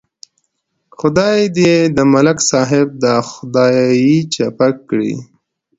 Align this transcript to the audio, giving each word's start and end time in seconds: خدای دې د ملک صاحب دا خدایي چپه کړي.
خدای 0.99 1.39
دې 1.57 1.73
د 1.95 1.97
ملک 2.13 2.37
صاحب 2.51 2.87
دا 3.03 3.15
خدایي 3.29 4.17
چپه 4.33 4.67
کړي. 4.89 5.13